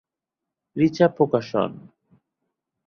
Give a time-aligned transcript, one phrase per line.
[0.75, 1.71] Richa প্রকাশন।